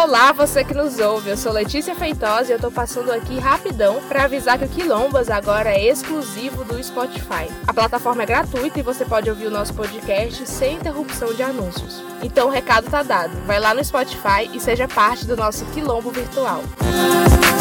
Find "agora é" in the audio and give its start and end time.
5.28-5.88